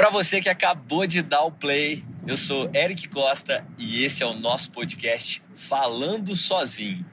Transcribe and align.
Para 0.00 0.08
você 0.08 0.40
que 0.40 0.48
acabou 0.48 1.06
de 1.06 1.20
dar 1.20 1.42
o 1.42 1.52
play, 1.52 2.02
eu 2.26 2.34
sou 2.34 2.70
Eric 2.72 3.06
Costa 3.10 3.62
e 3.76 4.02
esse 4.02 4.22
é 4.22 4.26
o 4.26 4.32
nosso 4.32 4.70
podcast 4.70 5.42
Falando 5.54 6.34
Sozinho, 6.34 7.04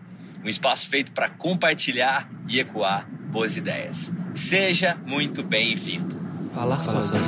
um 0.42 0.48
espaço 0.48 0.88
feito 0.88 1.12
para 1.12 1.28
compartilhar 1.28 2.32
e 2.48 2.62
ecoar 2.62 3.06
boas 3.30 3.58
ideias. 3.58 4.14
Seja 4.34 4.98
muito 5.06 5.44
bem-vindo. 5.44 6.18
Falar 6.54 6.82
sozinho. 6.82 7.26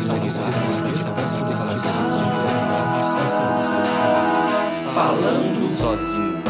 Falando 4.94 5.66
sozinho. 5.68 6.44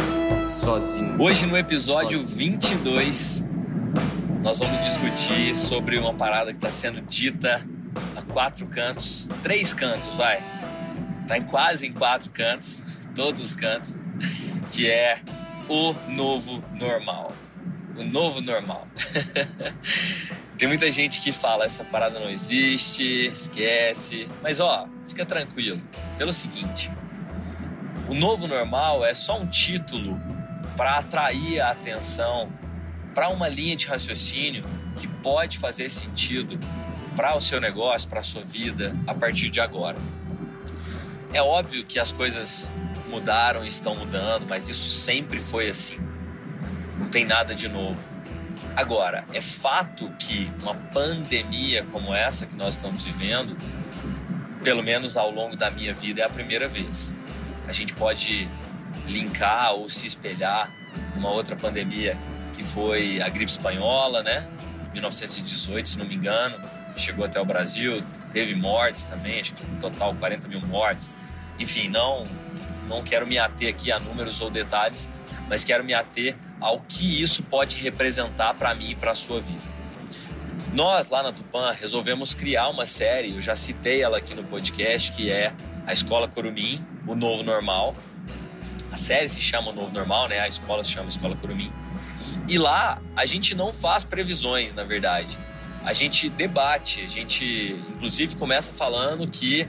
Sozinho. 0.47 1.19
Hoje 1.19 1.47
no 1.47 1.57
episódio 1.57 2.21
22, 2.21 3.43
nós 4.43 4.59
vamos 4.59 4.85
discutir 4.85 5.55
sobre 5.55 5.97
uma 5.97 6.13
parada 6.13 6.51
que 6.51 6.59
está 6.59 6.69
sendo 6.69 7.01
dita 7.01 7.65
quatro 8.31 8.65
cantos, 8.67 9.27
três 9.43 9.73
cantos, 9.73 10.15
vai. 10.15 10.43
Tá 11.27 11.37
em 11.37 11.43
quase 11.43 11.87
em 11.87 11.93
quatro 11.93 12.29
cantos, 12.31 12.83
todos 13.13 13.41
os 13.41 13.53
cantos, 13.53 13.95
que 14.71 14.89
é 14.89 15.19
o 15.67 15.93
novo 16.07 16.63
normal. 16.73 17.33
O 17.97 18.03
novo 18.03 18.41
normal. 18.41 18.87
Tem 20.57 20.67
muita 20.67 20.91
gente 20.91 21.21
que 21.21 21.31
fala 21.31 21.63
essa 21.65 21.85
parada 21.85 22.19
não 22.19 22.29
existe, 22.29 23.27
esquece, 23.27 24.27
mas 24.41 24.59
ó, 24.59 24.87
fica 25.07 25.25
tranquilo. 25.25 25.81
Pelo 26.17 26.33
seguinte, 26.33 26.91
o 28.09 28.13
novo 28.13 28.45
normal 28.47 29.05
é 29.05 29.13
só 29.13 29.39
um 29.39 29.47
título 29.47 30.19
para 30.75 30.97
atrair 30.97 31.61
a 31.61 31.71
atenção 31.71 32.51
para 33.13 33.29
uma 33.29 33.47
linha 33.47 33.75
de 33.75 33.87
raciocínio 33.87 34.63
que 34.97 35.07
pode 35.07 35.57
fazer 35.57 35.89
sentido 35.89 36.59
para 37.19 37.35
o 37.35 37.41
seu 37.41 37.59
negócio, 37.59 38.07
para 38.07 38.21
a 38.21 38.23
sua 38.23 38.45
vida 38.45 38.95
a 39.05 39.13
partir 39.13 39.49
de 39.49 39.59
agora. 39.59 39.97
É 41.33 41.41
óbvio 41.41 41.83
que 41.83 41.99
as 41.99 42.13
coisas 42.13 42.71
mudaram 43.09 43.65
e 43.65 43.67
estão 43.67 43.93
mudando, 43.93 44.45
mas 44.47 44.69
isso 44.69 44.89
sempre 44.89 45.41
foi 45.41 45.67
assim. 45.67 45.99
Não 46.97 47.09
tem 47.09 47.25
nada 47.25 47.53
de 47.53 47.67
novo. 47.67 47.99
Agora, 48.73 49.25
é 49.33 49.41
fato 49.41 50.09
que 50.17 50.49
uma 50.63 50.73
pandemia 50.73 51.85
como 51.91 52.13
essa 52.13 52.45
que 52.45 52.55
nós 52.55 52.75
estamos 52.75 53.03
vivendo, 53.03 53.57
pelo 54.63 54.81
menos 54.81 55.17
ao 55.17 55.29
longo 55.29 55.57
da 55.57 55.69
minha 55.69 55.93
vida, 55.93 56.21
é 56.21 56.23
a 56.23 56.29
primeira 56.29 56.69
vez. 56.69 57.13
A 57.67 57.73
gente 57.73 57.93
pode 57.93 58.49
linkar 59.05 59.73
ou 59.73 59.89
se 59.89 60.07
espelhar 60.07 60.71
numa 61.15 61.31
outra 61.31 61.57
pandemia 61.57 62.17
que 62.53 62.63
foi 62.63 63.21
a 63.21 63.27
gripe 63.27 63.51
espanhola, 63.51 64.23
né? 64.23 64.47
1918, 64.93 65.89
se 65.89 65.99
não 65.99 66.05
me 66.05 66.15
engano 66.15 66.78
chegou 66.99 67.25
até 67.25 67.39
o 67.39 67.45
Brasil, 67.45 68.03
teve 68.31 68.55
mortes 68.55 69.03
também, 69.03 69.39
acho 69.39 69.53
que 69.53 69.65
no 69.65 69.79
total 69.79 70.13
40 70.15 70.47
mil 70.47 70.61
mortes. 70.61 71.11
Enfim, 71.57 71.87
não, 71.89 72.27
não 72.87 73.03
quero 73.03 73.25
me 73.25 73.37
ater 73.37 73.69
aqui 73.69 73.91
a 73.91 73.99
números 73.99 74.41
ou 74.41 74.49
detalhes, 74.49 75.09
mas 75.47 75.63
quero 75.63 75.83
me 75.83 75.93
ater 75.93 76.35
ao 76.59 76.81
que 76.81 77.21
isso 77.21 77.43
pode 77.43 77.77
representar 77.77 78.53
para 78.53 78.73
mim 78.75 78.91
e 78.91 78.95
para 78.95 79.11
a 79.11 79.15
sua 79.15 79.39
vida. 79.39 79.61
Nós, 80.73 81.09
lá 81.09 81.23
na 81.23 81.31
Tupã, 81.31 81.71
resolvemos 81.71 82.35
criar 82.35 82.69
uma 82.69 82.85
série, 82.85 83.33
eu 83.33 83.41
já 83.41 83.55
citei 83.55 84.03
ela 84.03 84.17
aqui 84.17 84.35
no 84.35 84.43
podcast, 84.43 85.11
que 85.11 85.31
é 85.31 85.51
a 85.87 85.93
Escola 85.93 86.27
Curumim, 86.27 86.85
o 87.07 87.15
Novo 87.15 87.41
Normal. 87.43 87.95
A 88.91 88.97
série 88.97 89.27
se 89.29 89.41
chama 89.41 89.71
o 89.71 89.73
Novo 89.73 89.93
Normal, 89.93 90.27
né? 90.27 90.39
A 90.39 90.47
escola 90.47 90.83
se 90.83 90.91
chama 90.91 91.09
Escola 91.09 91.35
Curumim. 91.35 91.71
E 92.47 92.57
lá 92.57 93.01
a 93.15 93.25
gente 93.25 93.55
não 93.55 93.73
faz 93.73 94.05
previsões, 94.05 94.73
na 94.73 94.83
verdade 94.83 95.37
a 95.89 95.93
gente 95.93 96.29
debate, 96.29 97.01
a 97.01 97.07
gente 97.07 97.83
inclusive 97.89 98.35
começa 98.35 98.71
falando 98.71 99.27
que 99.27 99.67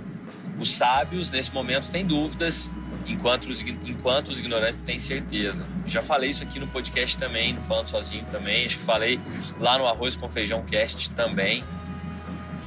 os 0.59 0.71
sábios 0.71 1.31
nesse 1.31 1.51
momento 1.51 1.91
têm 1.91 2.05
dúvidas, 2.05 2.71
enquanto 3.07 3.47
os, 3.47 3.63
enquanto 3.63 4.29
os 4.29 4.39
ignorantes 4.39 4.83
têm 4.83 4.99
certeza. 4.99 5.67
Já 5.87 6.03
falei 6.03 6.29
isso 6.29 6.43
aqui 6.43 6.61
no 6.61 6.67
podcast 6.67 7.17
também, 7.17 7.55
no 7.55 7.63
Falando 7.63 7.89
Sozinho 7.89 8.27
também, 8.31 8.67
acho 8.67 8.77
que 8.77 8.85
falei 8.85 9.19
lá 9.59 9.79
no 9.79 9.87
Arroz 9.87 10.15
com 10.15 10.29
Feijão 10.29 10.63
Cast 10.67 11.09
também, 11.13 11.65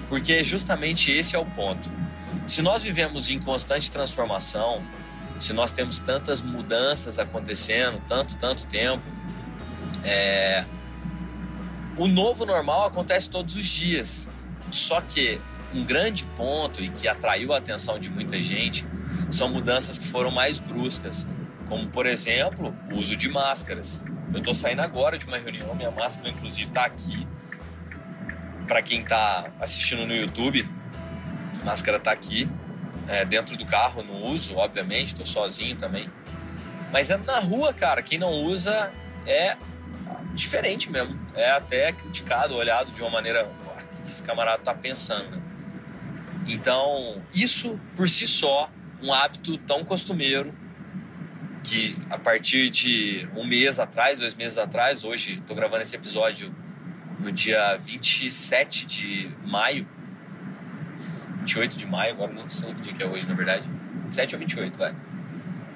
porque 0.10 0.44
justamente 0.44 1.12
esse 1.12 1.36
é 1.36 1.40
o 1.40 1.46
ponto. 1.46 1.92
Se 2.48 2.64
nós 2.64 2.82
vivemos 2.82 3.30
em 3.30 3.38
constante 3.38 3.92
transformação, 3.92 4.82
se 5.38 5.54
nós 5.54 5.72
temos 5.72 6.00
tantas 6.00 6.42
mudanças 6.42 7.20
acontecendo, 7.20 8.02
tanto, 8.08 8.36
tanto 8.36 8.66
tempo, 8.66 9.04
é, 10.04 10.66
o 11.98 12.08
novo 12.08 12.46
normal 12.46 12.88
acontece 12.88 13.30
todos 13.30 13.56
os 13.56 13.66
dias. 13.66 14.28
Só 14.72 15.02
que 15.02 15.40
um 15.74 15.84
grande 15.84 16.26
ponto 16.36 16.82
e 16.82 16.90
que 16.90 17.08
atraiu 17.08 17.54
a 17.54 17.58
atenção 17.58 18.00
de 18.00 18.10
muita 18.10 18.42
gente 18.42 18.86
são 19.32 19.50
mudanças 19.50 19.98
que 19.98 20.08
foram 20.08 20.32
mais 20.32 20.60
bruscas, 20.60 21.28
como 21.68 21.88
por 21.88 22.06
exemplo, 22.06 22.76
o 22.92 22.98
uso 22.98 23.16
de 23.16 23.30
máscaras. 23.30 24.04
Eu 24.32 24.40
estou 24.40 24.54
saindo 24.54 24.82
agora 24.82 25.18
de 25.18 25.26
uma 25.26 25.38
reunião, 25.38 25.74
minha 25.76 25.92
máscara 25.92 26.30
inclusive 26.30 26.68
está 26.68 26.86
aqui. 26.86 27.28
Para 28.68 28.82
quem 28.82 29.02
está 29.02 29.52
assistindo 29.60 30.06
no 30.06 30.16
YouTube, 30.16 30.68
a 31.62 31.66
máscara 31.66 31.98
está 31.98 32.12
aqui, 32.12 32.50
é, 33.08 33.26
dentro 33.26 33.58
do 33.58 33.66
carro, 33.66 34.04
não 34.04 34.24
uso, 34.24 34.56
obviamente, 34.56 35.08
estou 35.08 35.26
sozinho 35.26 35.76
também. 35.76 36.10
Mas 36.92 37.12
é 37.12 37.18
na 37.18 37.40
rua, 37.40 37.74
cara, 37.74 38.02
quem 38.02 38.18
não 38.18 38.32
usa 38.32 38.92
é 39.26 39.58
diferente 40.34 40.92
mesmo. 40.92 41.20
É 41.36 41.52
até 41.52 41.92
criticado, 41.92 42.56
olhado 42.56 42.92
de 42.92 43.02
uma 43.02 43.10
maneira. 43.10 43.46
O 43.46 43.96
que 43.96 44.04
esse 44.04 44.24
camarada 44.24 44.62
tá 44.62 44.74
pensando? 44.74 45.30
Né? 45.32 45.42
Então, 46.48 47.22
isso 47.34 47.80
por 47.96 48.10
si 48.10 48.28
só, 48.28 48.70
um 49.02 49.14
hábito 49.14 49.58
tão 49.60 49.84
costumeiro 49.84 50.54
que 51.64 51.96
a 52.10 52.18
partir 52.18 52.70
de 52.70 53.28
um 53.36 53.46
mês 53.46 53.80
atrás, 53.80 54.20
dois 54.20 54.36
meses 54.36 54.58
atrás, 54.58 55.04
hoje 55.04 55.36
estou 55.40 55.56
gravando 55.56 55.82
esse 55.82 55.96
episódio 55.96 56.54
no 57.20 57.32
dia 57.32 57.78
27 57.78 58.86
de 58.86 59.32
maio, 59.46 59.88
28 61.40 61.78
de 61.78 61.86
maio, 61.86 62.14
agora 62.14 62.34
não 62.34 62.50
sei 62.50 62.74
que 62.74 62.82
dia 62.82 62.94
que 62.94 63.04
é 63.04 63.06
hoje, 63.06 63.26
na 63.28 63.34
verdade. 63.34 63.70
27 64.04 64.36
ou 64.36 64.40
28, 64.40 64.78
vai. 64.78 64.96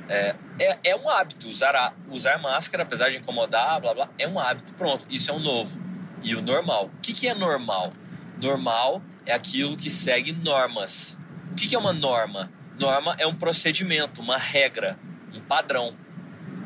É, 0.09 0.35
é, 0.59 0.77
é 0.83 0.95
um 0.95 1.09
hábito. 1.09 1.47
Usar, 1.47 1.75
a, 1.75 1.93
usar 2.09 2.37
máscara, 2.39 2.83
apesar 2.83 3.09
de 3.09 3.17
incomodar, 3.17 3.79
blá 3.79 3.93
blá, 3.93 4.09
é 4.17 4.27
um 4.27 4.39
hábito. 4.39 4.73
Pronto, 4.73 5.05
isso 5.09 5.31
é 5.31 5.33
o 5.33 5.37
um 5.37 5.39
novo. 5.39 5.79
E 6.23 6.35
o 6.35 6.41
normal. 6.41 6.85
O 6.85 7.01
que, 7.01 7.13
que 7.13 7.27
é 7.27 7.33
normal? 7.33 7.93
Normal 8.41 9.01
é 9.25 9.33
aquilo 9.33 9.77
que 9.77 9.89
segue 9.89 10.31
normas. 10.31 11.17
O 11.51 11.55
que, 11.55 11.67
que 11.67 11.75
é 11.75 11.79
uma 11.79 11.93
norma? 11.93 12.51
Norma 12.79 13.15
é 13.17 13.25
um 13.25 13.35
procedimento, 13.35 14.21
uma 14.21 14.37
regra, 14.37 14.97
um 15.33 15.39
padrão. 15.39 15.95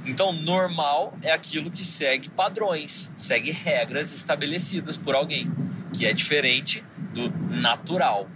Então, 0.05 0.33
normal 0.33 1.17
é 1.21 1.31
aquilo 1.31 1.69
que 1.69 1.85
segue 1.85 2.29
padrões, 2.29 3.11
segue 3.15 3.51
regras 3.51 4.13
estabelecidas 4.13 4.97
por 4.97 5.13
alguém, 5.13 5.51
que 5.93 6.05
é 6.05 6.13
diferente 6.13 6.83
do 7.13 7.29
natural. 7.55 8.27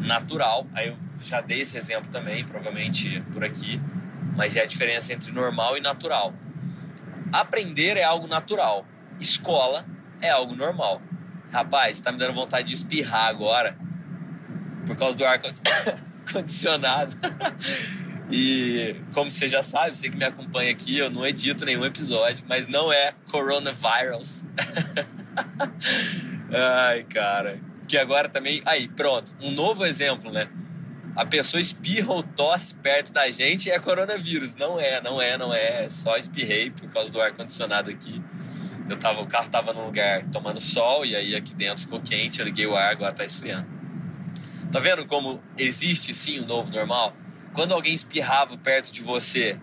Natural, 0.00 0.66
aí 0.74 0.88
eu 0.88 0.96
já 1.18 1.40
dei 1.40 1.60
esse 1.60 1.78
exemplo 1.78 2.10
também, 2.10 2.44
provavelmente 2.44 3.22
por 3.32 3.44
aqui, 3.44 3.80
mas 4.36 4.56
é 4.56 4.62
a 4.62 4.66
diferença 4.66 5.12
entre 5.12 5.32
normal 5.32 5.76
e 5.76 5.80
natural. 5.80 6.34
Aprender 7.32 7.96
é 7.96 8.04
algo 8.04 8.26
natural, 8.26 8.86
escola 9.18 9.84
é 10.20 10.30
algo 10.30 10.54
normal. 10.54 11.02
Rapaz, 11.52 12.00
tá 12.00 12.12
me 12.12 12.18
dando 12.18 12.34
vontade 12.34 12.68
de 12.68 12.74
espirrar 12.74 13.26
agora 13.26 13.76
por 14.86 14.96
causa 14.96 15.16
do 15.16 15.24
ar 15.24 15.40
condicionado. 16.32 17.16
e 18.30 18.96
como 19.12 19.30
você 19.30 19.48
já 19.48 19.62
sabe, 19.62 19.96
você 19.96 20.08
que 20.08 20.16
me 20.16 20.24
acompanha 20.24 20.70
aqui, 20.70 20.98
eu 20.98 21.10
não 21.10 21.26
edito 21.26 21.64
nenhum 21.64 21.84
episódio, 21.84 22.44
mas 22.48 22.66
não 22.68 22.92
é 22.92 23.14
coronavirus. 23.30 24.44
Ai, 26.52 27.02
cara. 27.04 27.58
Que 27.88 27.98
agora 27.98 28.28
também. 28.28 28.62
Aí, 28.64 28.88
pronto. 28.88 29.34
Um 29.40 29.50
novo 29.50 29.84
exemplo, 29.84 30.30
né? 30.32 30.48
A 31.16 31.24
pessoa 31.24 31.60
espirra 31.60 32.12
ou 32.12 32.22
tosse 32.22 32.74
perto 32.74 33.10
da 33.10 33.30
gente 33.30 33.70
é 33.70 33.78
coronavírus. 33.78 34.54
Não 34.54 34.78
é, 34.78 35.00
não 35.00 35.20
é, 35.20 35.38
não 35.38 35.52
é. 35.52 35.84
é 35.84 35.88
só 35.88 36.16
espirrei 36.16 36.70
por 36.70 36.90
causa 36.90 37.10
do 37.10 37.20
ar-condicionado 37.20 37.88
aqui. 37.88 38.22
Eu 38.88 38.96
tava, 38.96 39.22
o 39.22 39.26
carro 39.26 39.48
tava 39.48 39.72
num 39.72 39.86
lugar 39.86 40.24
tomando 40.30 40.60
sol 40.60 41.06
e 41.06 41.16
aí 41.16 41.34
aqui 41.34 41.54
dentro 41.54 41.82
ficou 41.82 42.00
quente, 42.00 42.38
eu 42.38 42.44
liguei 42.44 42.66
o 42.66 42.76
ar, 42.76 42.92
agora 42.92 43.14
tá 43.14 43.24
esfriando. 43.24 43.66
Tá 44.70 44.78
vendo 44.78 45.06
como 45.06 45.42
existe 45.56 46.12
sim 46.12 46.38
o 46.38 46.44
um 46.44 46.46
novo 46.46 46.70
normal? 46.70 47.16
Quando 47.54 47.72
alguém 47.72 47.94
espirrava 47.94 48.56
perto 48.58 48.92
de 48.92 49.00
você 49.00 49.58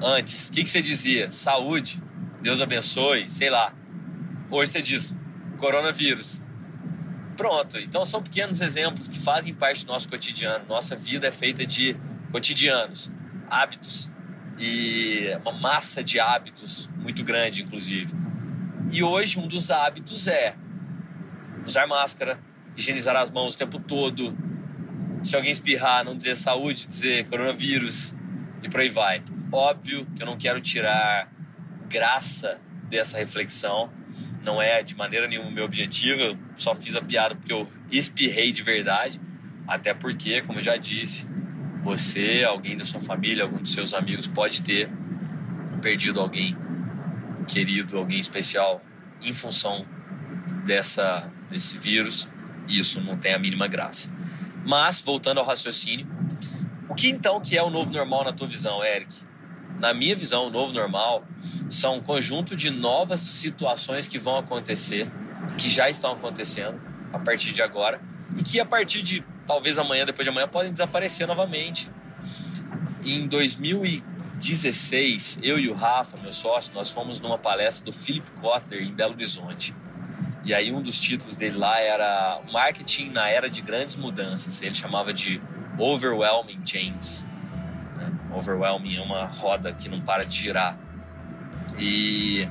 antes, 0.00 0.48
o 0.48 0.52
que, 0.52 0.62
que 0.62 0.70
você 0.70 0.80
dizia? 0.80 1.32
Saúde, 1.32 2.00
Deus 2.40 2.62
abençoe, 2.62 3.28
sei 3.28 3.50
lá. 3.50 3.74
Hoje 4.48 4.70
você 4.70 4.80
diz 4.80 5.16
coronavírus. 5.58 6.40
Pronto. 7.40 7.78
Então 7.78 8.04
são 8.04 8.22
pequenos 8.22 8.60
exemplos 8.60 9.08
que 9.08 9.18
fazem 9.18 9.54
parte 9.54 9.86
do 9.86 9.90
nosso 9.90 10.06
cotidiano. 10.10 10.66
Nossa 10.68 10.94
vida 10.94 11.26
é 11.26 11.32
feita 11.32 11.64
de 11.64 11.96
cotidianos, 12.30 13.10
hábitos 13.48 14.10
e 14.58 15.30
uma 15.40 15.52
massa 15.52 16.04
de 16.04 16.20
hábitos 16.20 16.90
muito 16.98 17.24
grande, 17.24 17.62
inclusive. 17.62 18.12
E 18.92 19.02
hoje 19.02 19.40
um 19.40 19.48
dos 19.48 19.70
hábitos 19.70 20.28
é 20.28 20.54
usar 21.64 21.86
máscara, 21.86 22.38
higienizar 22.76 23.16
as 23.16 23.30
mãos 23.30 23.54
o 23.54 23.58
tempo 23.58 23.80
todo, 23.80 24.36
Se 25.22 25.34
alguém 25.34 25.50
espirrar, 25.50 26.04
não 26.04 26.14
dizer 26.14 26.36
saúde, 26.36 26.86
dizer 26.86 27.26
coronavírus 27.26 28.14
e 28.62 28.68
por 28.68 28.80
aí 28.80 28.90
vai. 28.90 29.22
Óbvio 29.50 30.04
que 30.14 30.22
eu 30.22 30.26
não 30.26 30.36
quero 30.36 30.60
tirar 30.60 31.32
graça 31.88 32.60
dessa 32.90 33.16
reflexão. 33.16 33.90
Não 34.44 34.60
é 34.60 34.82
de 34.82 34.96
maneira 34.96 35.28
nenhuma 35.28 35.48
o 35.48 35.52
meu 35.52 35.64
objetivo. 35.64 36.20
Eu 36.20 36.38
só 36.56 36.74
fiz 36.74 36.96
a 36.96 37.02
piada 37.02 37.34
porque 37.34 37.52
eu 37.52 37.68
espirrei 37.90 38.52
de 38.52 38.62
verdade. 38.62 39.20
Até 39.66 39.94
porque, 39.94 40.40
como 40.42 40.58
eu 40.58 40.62
já 40.62 40.76
disse, 40.76 41.26
você, 41.82 42.44
alguém 42.46 42.76
da 42.76 42.84
sua 42.84 43.00
família, 43.00 43.44
algum 43.44 43.58
dos 43.58 43.72
seus 43.72 43.94
amigos 43.94 44.26
pode 44.26 44.62
ter 44.62 44.90
perdido 45.80 46.20
alguém 46.20 46.56
querido, 47.46 47.98
alguém 47.98 48.18
especial 48.18 48.82
em 49.22 49.32
função 49.32 49.86
dessa 50.64 51.30
desse 51.50 51.76
vírus. 51.78 52.28
E 52.68 52.78
isso 52.78 53.00
não 53.00 53.16
tem 53.16 53.34
a 53.34 53.38
mínima 53.38 53.66
graça. 53.66 54.10
Mas 54.64 55.00
voltando 55.00 55.38
ao 55.38 55.46
raciocínio, 55.46 56.06
o 56.88 56.94
que 56.94 57.08
então 57.08 57.40
que 57.40 57.56
é 57.56 57.62
o 57.62 57.70
novo 57.70 57.90
normal 57.90 58.24
na 58.24 58.32
tua 58.32 58.46
visão, 58.46 58.84
Eric? 58.84 59.29
Na 59.80 59.94
minha 59.94 60.14
visão, 60.14 60.48
o 60.48 60.50
novo 60.50 60.74
normal 60.74 61.24
são 61.70 61.96
um 61.96 62.02
conjunto 62.02 62.54
de 62.54 62.68
novas 62.68 63.20
situações 63.20 64.06
que 64.06 64.18
vão 64.18 64.36
acontecer, 64.36 65.10
que 65.56 65.70
já 65.70 65.88
estão 65.88 66.12
acontecendo 66.12 66.78
a 67.10 67.18
partir 67.18 67.52
de 67.52 67.62
agora 67.62 67.98
e 68.36 68.42
que 68.42 68.60
a 68.60 68.66
partir 68.66 69.02
de 69.02 69.24
talvez 69.46 69.78
amanhã, 69.78 70.04
depois 70.04 70.26
de 70.26 70.28
amanhã, 70.28 70.46
podem 70.46 70.70
desaparecer 70.70 71.26
novamente. 71.26 71.90
Em 73.02 73.26
2016, 73.26 75.38
eu 75.42 75.58
e 75.58 75.70
o 75.70 75.74
Rafa, 75.74 76.18
meu 76.18 76.34
sócio, 76.34 76.74
nós 76.74 76.90
fomos 76.90 77.18
numa 77.18 77.38
palestra 77.38 77.86
do 77.86 77.92
Philip 77.92 78.30
Kotler 78.32 78.82
em 78.82 78.92
Belo 78.92 79.14
Horizonte. 79.14 79.74
E 80.44 80.52
aí 80.52 80.70
um 80.70 80.82
dos 80.82 81.00
títulos 81.00 81.36
dele 81.36 81.56
lá 81.56 81.80
era 81.80 82.42
Marketing 82.52 83.08
na 83.08 83.30
Era 83.30 83.48
de 83.48 83.62
Grandes 83.62 83.96
Mudanças. 83.96 84.60
Ele 84.60 84.74
chamava 84.74 85.14
de 85.14 85.40
Overwhelming 85.78 86.60
James. 86.66 87.24
Overwhelming 88.34 88.96
é 88.96 89.00
uma 89.00 89.24
roda 89.26 89.72
que 89.72 89.88
não 89.88 90.00
para 90.00 90.24
de 90.24 90.36
girar. 90.36 90.78
E 91.78 92.48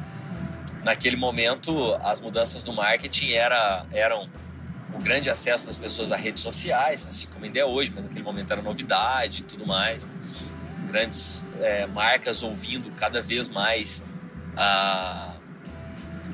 naquele 0.83 1.15
momento 1.15 1.93
as 2.03 2.21
mudanças 2.21 2.63
do 2.63 2.73
marketing 2.73 3.31
era, 3.31 3.85
eram 3.91 4.29
o 4.93 4.99
grande 4.99 5.29
acesso 5.29 5.65
das 5.67 5.77
pessoas 5.77 6.11
a 6.11 6.17
redes 6.17 6.41
sociais, 6.41 7.05
assim 7.09 7.27
como 7.27 7.45
ainda 7.45 7.59
é 7.59 7.65
hoje, 7.65 7.91
mas 7.93 8.05
naquele 8.05 8.23
momento 8.23 8.51
era 8.51 8.61
novidade 8.61 9.41
e 9.41 9.43
tudo 9.43 9.65
mais. 9.65 10.07
Grandes 10.87 11.45
é, 11.59 11.85
marcas 11.85 12.41
ouvindo 12.41 12.89
cada 12.91 13.21
vez 13.21 13.47
mais, 13.47 14.03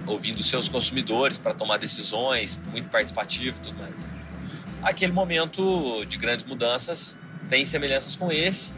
ouvindo 0.07 0.41
seus 0.41 0.69
consumidores 0.69 1.37
para 1.37 1.53
tomar 1.53 1.77
decisões, 1.77 2.59
muito 2.71 2.89
participativo 2.89 3.57
e 3.57 3.59
tudo 3.59 3.77
mais. 3.77 3.93
Aquele 4.81 5.11
momento 5.11 6.05
de 6.05 6.17
grandes 6.17 6.45
mudanças 6.45 7.17
tem 7.49 7.65
semelhanças 7.65 8.15
com 8.15 8.31
esse 8.31 8.73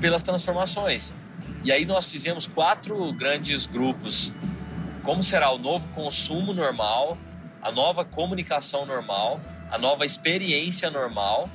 pelas 0.00 0.22
transformações. 0.22 1.14
E 1.64 1.72
aí 1.72 1.84
nós 1.84 2.10
fizemos 2.10 2.46
quatro 2.46 3.12
grandes 3.12 3.66
grupos. 3.66 4.32
Como 5.02 5.22
será 5.22 5.50
o 5.50 5.58
novo 5.58 5.88
consumo 5.88 6.52
normal, 6.52 7.18
a 7.62 7.72
nova 7.72 8.04
comunicação 8.04 8.86
normal, 8.86 9.40
a 9.70 9.78
nova 9.78 10.04
experiência 10.04 10.90
normal 10.90 11.48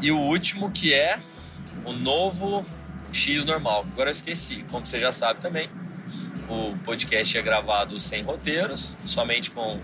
e 0.00 0.10
o 0.10 0.18
último 0.18 0.70
que 0.70 0.92
é 0.92 1.18
o 1.84 1.92
novo 1.92 2.64
X 3.12 3.44
normal. 3.44 3.86
Agora 3.92 4.10
eu 4.10 4.12
esqueci, 4.12 4.64
como 4.70 4.84
você 4.84 4.98
já 4.98 5.12
sabe 5.12 5.40
também, 5.40 5.70
o 6.48 6.76
podcast 6.84 7.36
é 7.38 7.42
gravado 7.42 7.98
sem 7.98 8.22
roteiros, 8.22 8.98
somente 9.04 9.50
com 9.50 9.80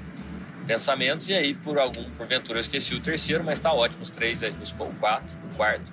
pensamentos 0.66 1.28
e 1.28 1.34
aí 1.34 1.54
por 1.54 1.78
algum 1.78 2.10
porventura 2.10 2.58
eu 2.58 2.60
esqueci 2.60 2.94
o 2.94 3.00
terceiro, 3.00 3.42
mas 3.42 3.58
tá 3.58 3.72
ótimo 3.72 4.02
os 4.02 4.10
três, 4.10 4.42
os 4.60 4.72
quatro, 4.72 5.36
o 5.50 5.56
quarto, 5.56 5.92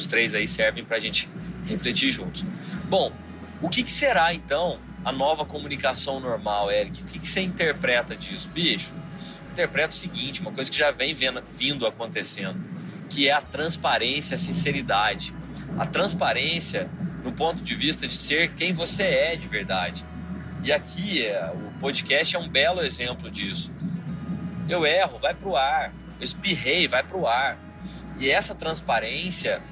os 0.00 0.06
três 0.06 0.34
aí 0.34 0.46
servem 0.46 0.84
para 0.84 0.96
a 0.96 1.00
gente 1.00 1.28
refletir 1.66 2.10
juntos. 2.10 2.44
Bom, 2.88 3.12
o 3.60 3.68
que, 3.68 3.82
que 3.82 3.92
será 3.92 4.34
então 4.34 4.78
a 5.04 5.12
nova 5.12 5.44
comunicação 5.44 6.18
normal, 6.18 6.70
Eric? 6.70 7.02
O 7.02 7.06
que, 7.06 7.18
que 7.18 7.28
você 7.28 7.40
interpreta 7.40 8.16
disso? 8.16 8.48
Bicho, 8.48 8.92
interpreta 9.52 9.90
o 9.90 9.94
seguinte, 9.94 10.40
uma 10.40 10.52
coisa 10.52 10.70
que 10.70 10.76
já 10.76 10.90
vem 10.90 11.14
vendo, 11.14 11.42
vindo 11.52 11.86
acontecendo, 11.86 12.58
que 13.08 13.28
é 13.28 13.32
a 13.32 13.40
transparência, 13.40 14.34
a 14.34 14.38
sinceridade. 14.38 15.34
A 15.78 15.84
transparência 15.84 16.90
no 17.22 17.32
ponto 17.32 17.62
de 17.62 17.74
vista 17.74 18.08
de 18.08 18.16
ser 18.16 18.54
quem 18.54 18.72
você 18.72 19.02
é 19.02 19.36
de 19.36 19.46
verdade. 19.46 20.04
E 20.62 20.72
aqui 20.72 21.26
é, 21.26 21.52
o 21.54 21.78
podcast 21.78 22.34
é 22.34 22.38
um 22.38 22.48
belo 22.48 22.80
exemplo 22.80 23.30
disso. 23.30 23.72
Eu 24.68 24.86
erro, 24.86 25.18
vai 25.18 25.34
pro 25.34 25.56
ar. 25.56 25.92
Eu 26.18 26.24
espirrei, 26.24 26.88
vai 26.88 27.02
pro 27.02 27.26
ar. 27.26 27.58
E 28.18 28.30
essa 28.30 28.54
transparência, 28.54 29.62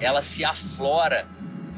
ela 0.00 0.22
se 0.22 0.44
aflora 0.44 1.26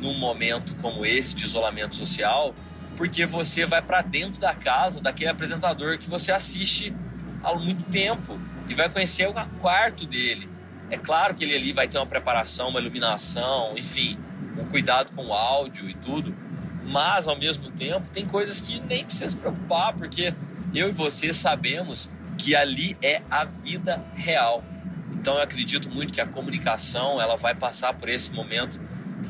num 0.01 0.19
momento 0.19 0.75
como 0.77 1.05
esse 1.05 1.35
de 1.35 1.45
isolamento 1.45 1.95
social, 1.95 2.55
porque 2.97 3.25
você 3.27 3.65
vai 3.65 3.83
para 3.83 4.03
dentro 4.03 4.41
da 4.41 4.55
casa 4.55 5.01
daquele 5.01 5.31
apresentador 5.31 5.99
que 5.99 6.09
você 6.09 6.33
assiste 6.33 6.95
há 7.43 7.55
muito 7.55 7.85
tempo 7.85 8.39
e 8.69 8.75
vai 8.75 8.89
conhecer 8.89 9.29
o 9.29 9.35
quarto 9.61 10.07
dele. 10.07 10.49
É 10.91 10.99
claro 10.99 11.35
que 11.35 11.45
ele 11.45 11.57
ali 11.57 11.73
vai 11.73 11.89
ter 11.89 11.99
uma 11.99 12.07
preparação, 12.07 12.69
uma 12.69 12.81
iluminação, 12.81 13.75
enfim, 13.77 14.19
um 14.59 14.65
cuidado 14.67 15.13
com 15.15 15.27
o 15.27 15.33
áudio 15.33 15.89
e 15.89 15.95
tudo, 15.95 16.37
mas 16.85 17.27
ao 17.27 17.39
mesmo 17.39 17.71
tempo 17.71 18.09
tem 18.09 18.27
coisas 18.27 18.61
que 18.61 18.81
nem 18.81 19.05
precisa 19.05 19.29
se 19.29 19.37
preocupar, 19.37 19.95
porque 19.95 20.35
eu 20.75 20.89
e 20.89 20.93
você 20.93 21.33
sabemos 21.33 22.11
que 22.37 22.55
ali 22.55 22.97
é 23.03 23.23
a 23.31 23.45
vida 23.45 24.05
real. 24.15 24.63
Então 25.23 25.37
eu 25.37 25.43
acredito 25.43 25.89
muito 25.89 26.13
que 26.13 26.21
a 26.21 26.27
comunicação 26.27 27.23
ela 27.23 27.37
vai 27.37 27.55
passar 27.55 27.95
por 27.95 28.09
esse 28.09 28.33
momento 28.33 28.81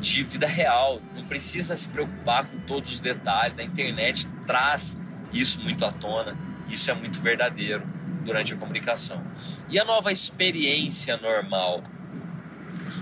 de 0.00 0.22
vida 0.22 0.46
real. 0.46 1.02
Não 1.14 1.26
precisa 1.26 1.76
se 1.76 1.86
preocupar 1.86 2.46
com 2.46 2.58
todos 2.60 2.92
os 2.92 2.98
detalhes. 2.98 3.58
A 3.58 3.62
internet 3.62 4.26
traz 4.46 4.98
isso 5.34 5.60
muito 5.60 5.84
à 5.84 5.92
tona. 5.92 6.34
Isso 6.66 6.90
é 6.90 6.94
muito 6.94 7.20
verdadeiro 7.20 7.86
durante 8.24 8.54
a 8.54 8.56
comunicação. 8.56 9.22
E 9.68 9.78
a 9.78 9.84
nova 9.84 10.10
experiência 10.10 11.18
normal? 11.18 11.82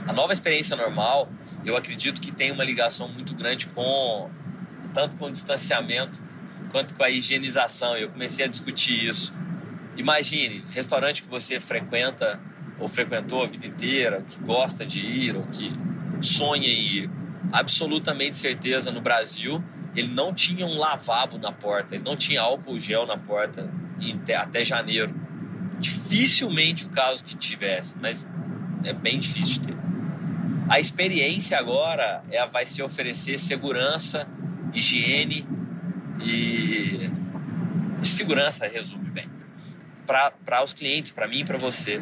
A 0.08 0.12
nova 0.12 0.32
experiência 0.32 0.76
normal, 0.76 1.28
eu 1.64 1.76
acredito 1.76 2.20
que 2.20 2.32
tem 2.32 2.50
uma 2.50 2.64
ligação 2.64 3.06
muito 3.06 3.36
grande 3.36 3.68
com 3.68 4.28
tanto 4.92 5.14
com 5.14 5.26
o 5.26 5.30
distanciamento 5.30 6.20
quanto 6.72 6.96
com 6.96 7.04
a 7.04 7.08
higienização. 7.08 7.96
Eu 7.96 8.10
comecei 8.10 8.46
a 8.46 8.48
discutir 8.48 9.06
isso. 9.06 9.32
Imagine, 9.96 10.64
restaurante 10.72 11.22
que 11.22 11.28
você 11.28 11.60
frequenta 11.60 12.40
ou 12.80 12.88
frequentou 12.88 13.44
a 13.44 13.46
vida 13.46 13.66
inteira, 13.66 14.24
que 14.28 14.40
gosta 14.40 14.84
de 14.84 15.04
ir 15.04 15.36
ou 15.36 15.42
que 15.44 15.70
sonha 16.20 16.66
em 16.66 16.96
ir, 16.96 17.10
absolutamente 17.52 18.38
certeza 18.38 18.90
no 18.90 19.00
Brasil, 19.00 19.62
ele 19.94 20.08
não 20.08 20.32
tinha 20.32 20.64
um 20.66 20.78
lavabo 20.78 21.38
na 21.38 21.52
porta, 21.52 21.94
ele 21.94 22.04
não 22.04 22.16
tinha 22.16 22.40
álcool 22.40 22.78
gel 22.80 23.06
na 23.06 23.18
porta 23.18 23.70
até 24.38 24.64
janeiro. 24.64 25.14
Dificilmente 25.78 26.86
o 26.86 26.88
caso 26.88 27.24
que 27.24 27.36
tivesse, 27.36 27.94
mas 28.00 28.28
é 28.84 28.92
bem 28.92 29.18
difícil 29.18 29.60
de 29.60 29.68
ter. 29.68 29.76
A 30.68 30.78
experiência 30.78 31.58
agora 31.58 32.22
é, 32.30 32.46
vai 32.46 32.64
se 32.64 32.82
oferecer 32.82 33.38
segurança, 33.38 34.28
higiene 34.72 35.46
e 36.22 37.10
segurança, 38.02 38.66
resume 38.66 39.10
bem, 39.10 39.28
para 40.06 40.62
os 40.62 40.72
clientes, 40.72 41.12
para 41.12 41.26
mim 41.26 41.40
e 41.40 41.44
para 41.44 41.58
você. 41.58 42.00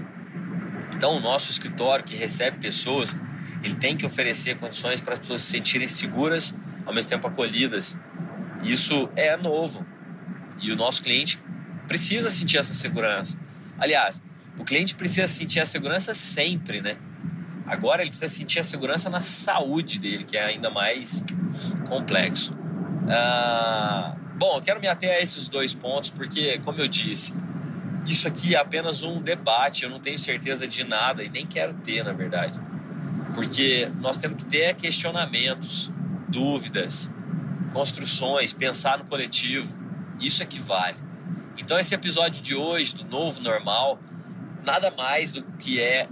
Então, 0.98 1.16
o 1.16 1.20
nosso 1.20 1.52
escritório 1.52 2.04
que 2.04 2.16
recebe 2.16 2.58
pessoas 2.58 3.16
ele 3.62 3.76
tem 3.76 3.96
que 3.96 4.04
oferecer 4.04 4.56
condições 4.56 5.00
para 5.00 5.12
as 5.12 5.20
pessoas 5.20 5.42
se 5.42 5.52
sentirem 5.52 5.86
seguras, 5.86 6.56
ao 6.84 6.92
mesmo 6.92 7.08
tempo 7.08 7.28
acolhidas. 7.28 7.96
Isso 8.64 9.08
é 9.14 9.36
novo. 9.36 9.86
E 10.60 10.72
o 10.72 10.76
nosso 10.76 11.00
cliente 11.00 11.40
precisa 11.86 12.30
sentir 12.30 12.58
essa 12.58 12.74
segurança. 12.74 13.38
Aliás, 13.78 14.20
o 14.58 14.64
cliente 14.64 14.96
precisa 14.96 15.28
sentir 15.28 15.60
a 15.60 15.66
segurança 15.66 16.12
sempre, 16.14 16.80
né? 16.80 16.96
Agora 17.64 18.02
ele 18.02 18.10
precisa 18.10 18.34
sentir 18.34 18.58
a 18.58 18.64
segurança 18.64 19.08
na 19.08 19.20
saúde 19.20 20.00
dele, 20.00 20.24
que 20.24 20.36
é 20.36 20.44
ainda 20.44 20.68
mais 20.68 21.24
complexo. 21.86 22.56
Ah, 23.08 24.16
bom, 24.36 24.56
eu 24.56 24.62
quero 24.62 24.80
me 24.80 24.88
ater 24.88 25.12
a 25.12 25.20
esses 25.20 25.48
dois 25.48 25.74
pontos, 25.74 26.10
porque, 26.10 26.58
como 26.64 26.80
eu 26.80 26.88
disse, 26.88 27.32
isso 28.08 28.26
aqui 28.26 28.54
é 28.54 28.58
apenas 28.58 29.02
um 29.02 29.20
debate, 29.20 29.84
eu 29.84 29.90
não 29.90 30.00
tenho 30.00 30.18
certeza 30.18 30.66
de 30.66 30.82
nada 30.82 31.22
e 31.22 31.28
nem 31.28 31.46
quero 31.46 31.74
ter, 31.74 32.02
na 32.02 32.12
verdade. 32.12 32.58
Porque 33.34 33.90
nós 34.00 34.16
temos 34.16 34.42
que 34.42 34.48
ter 34.48 34.74
questionamentos, 34.74 35.92
dúvidas, 36.26 37.12
construções, 37.72 38.52
pensar 38.52 38.98
no 38.98 39.04
coletivo. 39.04 39.76
Isso 40.20 40.42
é 40.42 40.46
que 40.46 40.58
vale. 40.58 40.96
Então 41.56 41.78
esse 41.78 41.94
episódio 41.94 42.42
de 42.42 42.54
hoje 42.54 42.94
do 42.94 43.04
novo 43.04 43.40
normal 43.42 43.98
nada 44.64 44.90
mais 44.96 45.32
do 45.32 45.42
que 45.42 45.80
é 45.80 46.08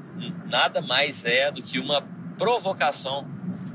nada 0.50 0.81
mais 0.81 1.25
é 1.25 1.50
do 1.50 1.62
que 1.62 1.79
uma 1.79 2.03
provocação 2.38 3.26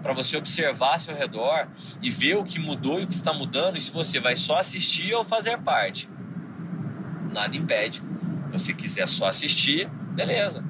para 0.01 0.13
você 0.13 0.37
observar 0.37 0.99
seu 0.99 1.15
redor 1.15 1.67
e 2.01 2.09
ver 2.09 2.35
o 2.37 2.43
que 2.43 2.59
mudou 2.59 2.99
e 2.99 3.03
o 3.03 3.07
que 3.07 3.13
está 3.13 3.33
mudando 3.33 3.77
e 3.77 3.81
se 3.81 3.91
você 3.91 4.19
vai 4.19 4.35
só 4.35 4.57
assistir 4.57 5.13
ou 5.13 5.23
fazer 5.23 5.59
parte. 5.59 6.09
Nada 7.33 7.55
impede. 7.55 8.01
Você 8.51 8.73
quiser 8.73 9.07
só 9.07 9.27
assistir, 9.27 9.87
beleza. 10.13 10.63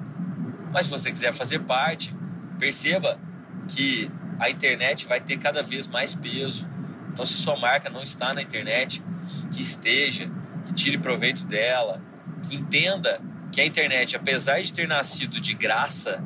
Mas 0.72 0.86
se 0.86 0.92
você 0.92 1.12
quiser 1.12 1.34
fazer 1.34 1.60
parte, 1.60 2.16
perceba 2.58 3.20
que 3.68 4.10
a 4.40 4.50
internet 4.50 5.06
vai 5.06 5.20
ter 5.20 5.38
cada 5.38 5.62
vez 5.62 5.88
mais 5.88 6.16
peso. 6.16 6.68
Então, 7.12 7.26
se 7.26 7.38
sua 7.38 7.58
marca 7.58 7.90
não 7.90 8.02
está 8.02 8.34
na 8.34 8.42
internet, 8.42 9.04
que 9.52 9.62
esteja, 9.62 10.32
que 10.66 10.74
tire 10.74 10.98
proveito 10.98 11.46
dela, 11.46 12.02
que 12.48 12.56
entenda 12.56 13.22
que 13.52 13.60
a 13.60 13.66
internet, 13.66 14.16
apesar 14.16 14.62
de 14.62 14.74
ter 14.74 14.88
nascido 14.88 15.42
de 15.42 15.54
graça, 15.54 16.24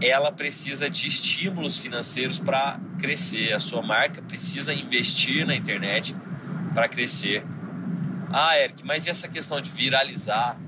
ela 0.00 0.32
precisa 0.32 0.88
de 0.88 1.08
estímulos 1.08 1.78
financeiros 1.78 2.38
para 2.38 2.80
crescer. 2.98 3.52
A 3.52 3.58
sua 3.58 3.82
marca 3.82 4.22
precisa 4.22 4.72
investir 4.72 5.46
na 5.46 5.54
internet 5.54 6.14
para 6.72 6.88
crescer. 6.88 7.44
Ah, 8.32 8.58
Eric, 8.58 8.84
mas 8.84 9.06
e 9.06 9.10
essa 9.10 9.28
questão 9.28 9.60
de 9.60 9.70
viralizar? 9.70 10.58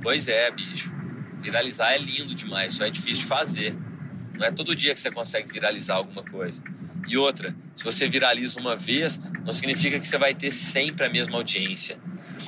Pois 0.00 0.28
é, 0.28 0.50
bicho. 0.52 0.92
Viralizar 1.40 1.92
é 1.92 1.98
lindo 1.98 2.34
demais, 2.34 2.74
só 2.74 2.84
é 2.84 2.90
difícil 2.90 3.22
de 3.22 3.28
fazer. 3.28 3.76
Não 4.38 4.46
é 4.46 4.52
todo 4.52 4.74
dia 4.74 4.94
que 4.94 5.00
você 5.00 5.10
consegue 5.10 5.52
viralizar 5.52 5.96
alguma 5.96 6.22
coisa. 6.22 6.62
E 7.08 7.16
outra, 7.16 7.54
se 7.74 7.82
você 7.82 8.06
viraliza 8.08 8.60
uma 8.60 8.76
vez, 8.76 9.20
não 9.44 9.52
significa 9.52 9.98
que 9.98 10.06
você 10.06 10.18
vai 10.18 10.34
ter 10.34 10.50
sempre 10.50 11.06
a 11.06 11.10
mesma 11.10 11.36
audiência. 11.36 11.98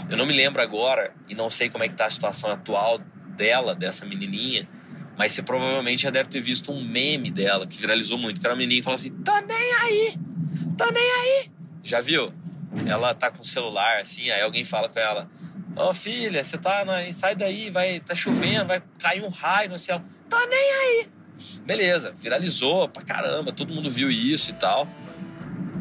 Eu 0.08 0.16
não 0.16 0.26
me 0.26 0.32
lembro 0.32 0.62
agora 0.62 1.12
e 1.28 1.34
não 1.34 1.50
sei 1.50 1.68
como 1.68 1.84
é 1.84 1.88
que 1.88 1.94
tá 1.94 2.06
a 2.06 2.10
situação 2.10 2.50
atual 2.50 2.98
dela, 3.36 3.74
dessa 3.74 4.04
menininha, 4.04 4.68
mas 5.16 5.32
você 5.32 5.42
provavelmente 5.42 6.02
já 6.02 6.10
deve 6.10 6.28
ter 6.28 6.40
visto 6.40 6.72
um 6.72 6.84
meme 6.84 7.30
dela 7.30 7.66
que 7.66 7.76
viralizou 7.78 8.18
muito, 8.18 8.40
que 8.40 8.46
era 8.46 8.54
uma 8.54 8.58
menininha 8.58 8.80
que 8.80 8.84
falou 8.84 8.96
assim: 8.96 9.10
"Tá 9.22 9.40
nem 9.42 9.72
aí. 9.74 10.14
Tá 10.76 10.90
nem 10.90 11.10
aí". 11.10 11.50
Já 11.82 12.00
viu? 12.00 12.32
Ela 12.86 13.14
tá 13.14 13.30
com 13.30 13.42
o 13.42 13.44
celular 13.44 13.98
assim, 13.98 14.30
aí 14.30 14.42
alguém 14.42 14.64
fala 14.64 14.88
com 14.88 14.98
ela: 14.98 15.28
Ô 15.76 15.88
oh, 15.88 15.92
filha, 15.92 16.42
você 16.42 16.58
tá. 16.58 16.84
Na... 16.84 17.10
Sai 17.12 17.34
daí, 17.34 17.70
vai. 17.70 18.00
Tá 18.00 18.14
chovendo, 18.14 18.66
vai 18.66 18.82
cair 18.98 19.22
um 19.22 19.28
raio 19.28 19.70
no 19.70 19.78
céu. 19.78 20.02
Tá 20.28 20.46
nem 20.46 20.72
aí. 20.72 21.08
Beleza, 21.64 22.12
viralizou 22.12 22.88
pra 22.88 23.02
caramba, 23.02 23.52
todo 23.52 23.72
mundo 23.72 23.88
viu 23.88 24.10
isso 24.10 24.50
e 24.50 24.54
tal. 24.54 24.88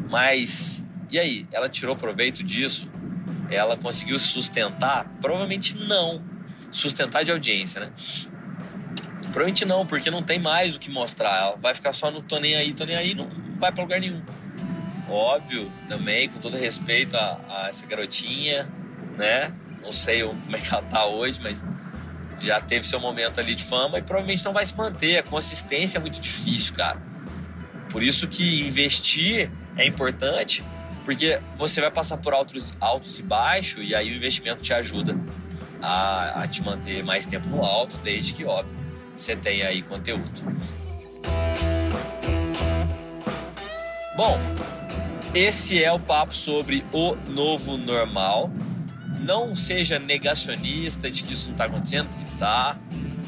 Mas. 0.08 0.84
E 1.10 1.18
aí? 1.18 1.46
Ela 1.52 1.68
tirou 1.68 1.96
proveito 1.96 2.42
disso? 2.42 2.90
Ela 3.50 3.76
conseguiu 3.76 4.18
sustentar? 4.18 5.06
Provavelmente 5.20 5.76
não. 5.76 6.22
Sustentar 6.70 7.24
de 7.24 7.32
audiência, 7.32 7.80
né? 7.80 7.92
Provavelmente 9.32 9.64
não, 9.64 9.86
porque 9.86 10.10
não 10.10 10.22
tem 10.22 10.38
mais 10.38 10.76
o 10.76 10.80
que 10.80 10.90
mostrar. 10.90 11.36
Ela 11.36 11.56
vai 11.56 11.74
ficar 11.74 11.92
só 11.92 12.10
no 12.10 12.22
tô 12.22 12.38
nem 12.38 12.56
aí, 12.56 12.72
tô 12.72 12.84
nem 12.84 12.96
aí, 12.96 13.14
não 13.14 13.28
vai 13.58 13.72
pra 13.72 13.82
lugar 13.82 14.00
nenhum. 14.00 14.22
Óbvio, 15.08 15.72
também, 15.88 16.28
com 16.28 16.38
todo 16.38 16.56
respeito 16.56 17.16
a, 17.16 17.40
a 17.48 17.68
essa 17.68 17.86
garotinha, 17.86 18.68
né? 19.16 19.52
Não 19.82 19.92
sei 19.92 20.22
como 20.22 20.56
é 20.56 20.60
que 20.60 20.72
ela 20.72 20.82
tá 20.82 21.06
hoje, 21.06 21.40
mas 21.42 21.64
já 22.38 22.60
teve 22.60 22.86
seu 22.86 23.00
momento 23.00 23.40
ali 23.40 23.54
de 23.54 23.64
fama 23.64 23.98
e 23.98 24.02
provavelmente 24.02 24.44
não 24.44 24.52
vai 24.52 24.64
se 24.64 24.76
manter. 24.76 25.18
A 25.18 25.22
consistência 25.22 25.98
é 25.98 26.00
muito 26.00 26.20
difícil, 26.20 26.74
cara. 26.74 27.00
Por 27.90 28.02
isso 28.02 28.28
que 28.28 28.66
investir 28.66 29.50
é 29.76 29.86
importante, 29.86 30.62
porque 31.04 31.40
você 31.56 31.80
vai 31.80 31.90
passar 31.90 32.18
por 32.18 32.34
altos, 32.34 32.72
altos 32.80 33.18
e 33.18 33.22
baixos 33.22 33.82
e 33.88 33.94
aí 33.94 34.10
o 34.12 34.14
investimento 34.14 34.62
te 34.62 34.74
ajuda 34.74 35.18
a, 35.80 36.42
a 36.42 36.48
te 36.48 36.62
manter 36.62 37.02
mais 37.02 37.24
tempo 37.24 37.48
no 37.48 37.64
alto, 37.64 37.96
desde 37.98 38.34
que, 38.34 38.44
óbvio, 38.44 38.78
você 39.16 39.34
tenha 39.34 39.68
aí 39.68 39.82
conteúdo. 39.82 40.42
Bom, 44.16 44.38
esse 45.34 45.82
é 45.82 45.92
o 45.92 45.98
papo 45.98 46.34
sobre 46.34 46.84
o 46.92 47.14
novo 47.28 47.76
normal. 47.76 48.50
Não 49.20 49.54
seja 49.54 49.98
negacionista 49.98 51.10
de 51.10 51.22
que 51.22 51.32
isso 51.32 51.46
não 51.46 51.54
está 51.54 51.64
acontecendo, 51.64 52.08
porque 52.08 52.32
está, 52.32 52.78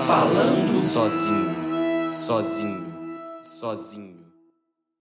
Falando 0.05 0.77
sozinho, 0.77 2.11
sozinho, 2.11 2.85
sozinho. 3.41 4.14